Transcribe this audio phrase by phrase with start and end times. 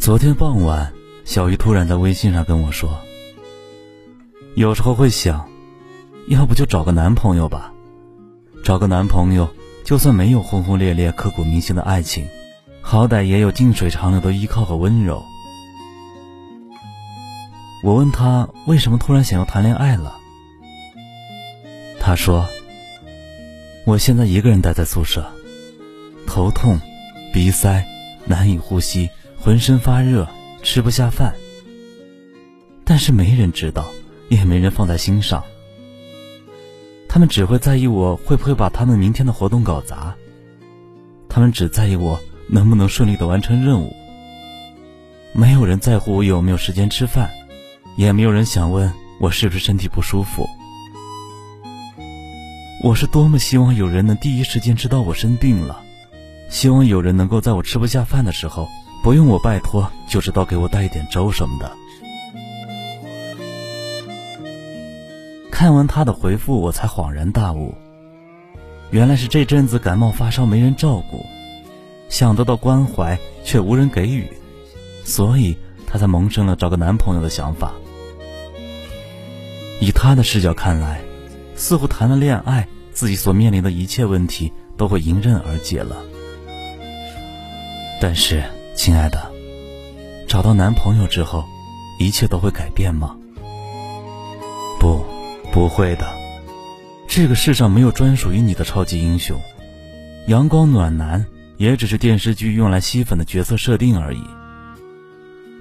[0.00, 0.90] 昨天傍晚，
[1.26, 2.98] 小鱼突然在微信上跟我说
[4.56, 5.46] ：“有时候会想，
[6.26, 7.70] 要不就找个男朋友吧。
[8.64, 9.46] 找个男朋友，
[9.84, 12.26] 就算没有轰轰烈烈、刻骨铭心的爱情，
[12.80, 15.22] 好歹也有近水长流的依靠和温柔。”
[17.84, 20.16] 我问他为什么突然想要谈恋爱了，
[22.00, 22.48] 他说
[23.84, 25.30] ：“我现在一个人待在宿舍，
[26.26, 26.80] 头痛、
[27.34, 27.84] 鼻塞、
[28.24, 29.10] 难以呼吸。”
[29.42, 30.28] 浑身发热，
[30.62, 31.34] 吃不下饭。
[32.84, 33.86] 但是没人知道，
[34.28, 35.42] 也没人放在心上。
[37.08, 40.14] 他们只会在意我会不会把他们明天的活动搞砸。
[41.28, 43.90] 他们只在意我能不能顺利的完成任务。
[45.32, 47.30] 没有人在乎我有没有时间吃饭，
[47.96, 50.46] 也没有人想问我是不是身体不舒服。
[52.82, 55.80] 我是多么希望有人能第一时间知道我生病了，
[56.50, 58.68] 希望有人能够在我吃不下饭的时候。
[59.02, 61.72] 不用我拜托，就知道给我带一点粥什么的。
[65.50, 67.74] 看完他的回复，我才恍然大悟，
[68.90, 71.24] 原来是这阵子感冒发烧没人照顾，
[72.08, 74.26] 想得到关怀却无人给予，
[75.04, 75.56] 所以
[75.86, 77.72] 他才萌生了找个男朋友的想法。
[79.80, 81.00] 以他的视角看来，
[81.56, 85.96] 似乎谈了恋爱，自己所面临的一切问题都会迎刃而解了。
[87.98, 88.44] 但是。
[88.74, 89.30] 亲爱的，
[90.26, 91.44] 找到男朋友之后，
[91.98, 93.14] 一切都会改变吗？
[94.78, 95.04] 不，
[95.52, 96.06] 不会的。
[97.06, 99.38] 这个世上没有专属于你的超级英雄，
[100.28, 101.26] 阳光暖男
[101.58, 104.22] 也只是电视剧用来吸粉的角色设定而已。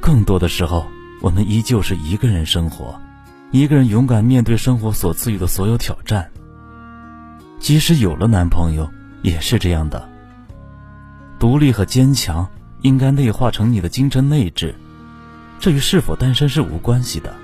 [0.00, 0.84] 更多的时候，
[1.22, 3.00] 我们依旧是一个人生活，
[3.50, 6.28] 一个人勇敢面对生活所赐予的所有挑战。
[7.58, 8.90] 即使有了男朋友，
[9.22, 10.06] 也是这样的，
[11.38, 12.46] 独立和坚强。
[12.82, 14.74] 应该内化成你的精神内质，
[15.58, 17.34] 这与是否单身是无关系的。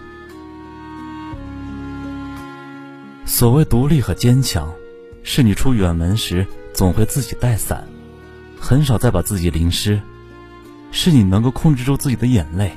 [3.24, 4.70] 所谓独立和坚强，
[5.22, 7.86] 是你出远门时总会自己带伞，
[8.60, 9.98] 很少再把自己淋湿；
[10.90, 12.72] 是你能够控制住自己的眼泪，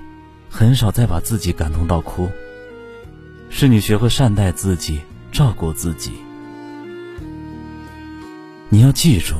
[0.49, 2.27] 很少再把自己感动到哭；
[3.49, 5.01] 是你学会善待自己，
[5.31, 6.13] 照顾自己。
[8.69, 9.35] 你要记住，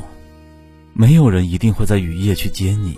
[0.98, 2.98] 没有人一定会在雨夜去接你。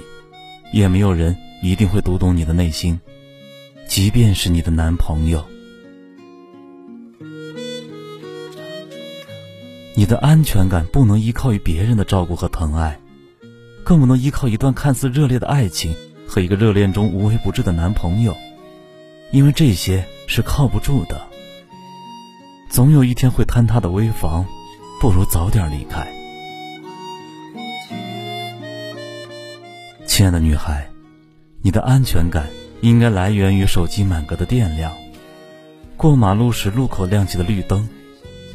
[0.73, 2.99] 也没有人一定会读懂你的内心，
[3.87, 5.43] 即便是你的男朋友。
[9.95, 12.99] 你的安全感不能依靠于别人的照顾和疼爱，
[13.83, 15.95] 更不能依靠一段看似热烈的爱情
[16.27, 18.35] 和一个热恋中无微不至的男朋友，
[19.31, 21.25] 因为这些是靠不住的。
[22.69, 24.45] 总有一天会坍塌的危房，
[24.99, 26.16] 不如早点离开。
[30.17, 30.89] 亲爱的女孩，
[31.61, 32.47] 你的安全感
[32.81, 34.91] 应该来源于手机满格的电量，
[35.95, 37.87] 过马路时路口亮起的绿灯，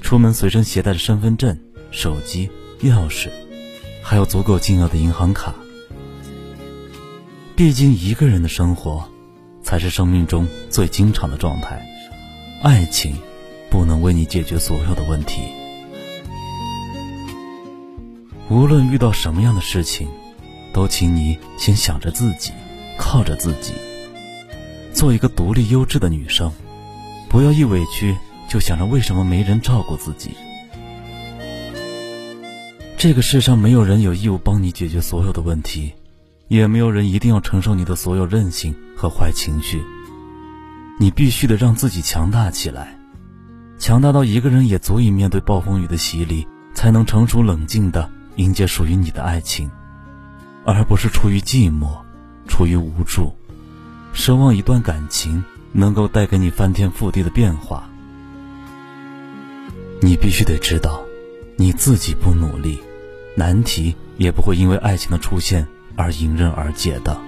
[0.01, 1.57] 出门随身携带的身份证、
[1.93, 2.51] 手机、
[2.81, 3.29] 钥匙，
[4.03, 5.55] 还有足够金额的银行卡。
[7.55, 9.09] 毕竟一个人的生活，
[9.63, 11.81] 才是生命中最经常的状态。
[12.61, 13.17] 爱情，
[13.71, 15.43] 不能为你解决所有的问题。
[18.49, 20.09] 无论遇到什么样的事情。
[20.73, 22.53] 都请你先想着自己，
[22.99, 23.75] 靠着自己，
[24.93, 26.51] 做一个独立优质的女生，
[27.29, 28.17] 不要一委屈
[28.49, 30.31] 就想着为什么没人照顾自己。
[32.97, 35.93] 这个世上没有人有义务帮你解决所有的问题，
[36.49, 39.83] 也没有人一定要承受你的所有任性和坏情绪。
[41.01, 42.97] 你必须得让自己强大起来，
[43.77, 49.69] 强大到一个人也足以面对暴风雨的洗礼，才能成熟冷静的迎接属于你的爱情。
[50.65, 51.99] 而不是出于寂寞，
[52.47, 53.33] 出于无助，
[54.15, 55.43] 奢望一段感情
[55.73, 57.89] 能够带给你翻天覆地的变化。
[60.01, 61.03] 你必须得知道，
[61.57, 62.81] 你自己不努力，
[63.35, 65.67] 难题也不会因为爱情的出现
[65.97, 67.21] 而迎刃而解的。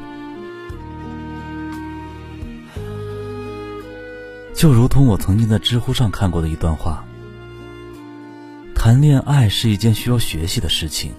[4.55, 7.05] 就如同我曾经在知乎上看过的一段话：
[8.75, 11.13] 谈恋爱是一件需要学习的事情。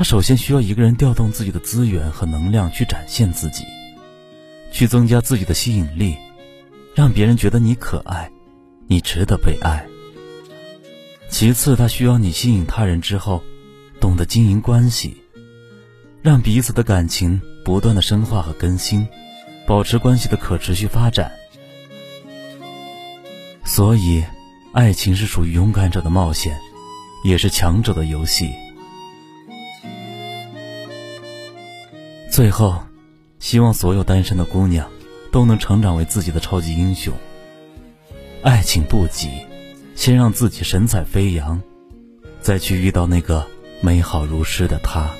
[0.00, 3.66] 他首先需要一个人调动自己的资源和能量去展现自己，
[4.72, 6.16] 去增加自己的吸引力，
[6.94, 8.30] 让别人觉得你可爱，
[8.86, 9.86] 你值得被爱。
[11.28, 13.42] 其次，他需要你吸引他人之后，
[14.00, 15.18] 懂得经营关系，
[16.22, 19.06] 让彼此的感情不断的深化和更新，
[19.66, 21.30] 保持关系的可持续发展。
[23.66, 24.24] 所以，
[24.72, 26.58] 爱情是属于勇敢者的冒险，
[27.22, 28.50] 也是强者的游戏。
[32.40, 32.74] 最后，
[33.38, 34.90] 希望所有单身的姑娘
[35.30, 37.12] 都能成长为自己的超级英雄。
[38.42, 39.28] 爱情不急。
[39.94, 41.60] 先让自己神采飞扬，
[42.40, 43.46] 再去遇到那个
[43.82, 45.10] 美好如诗的他。